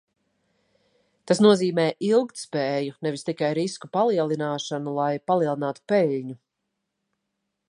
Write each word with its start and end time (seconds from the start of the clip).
Tas 1.31 1.41
nozīmē 1.47 1.85
ilgtspēju, 2.07 2.97
nevis 3.09 3.27
tikai 3.29 3.53
risku 3.61 3.93
palielināšanu, 3.99 4.99
lai 5.01 5.11
palielinātu 5.31 5.89
peļņu. 5.95 6.41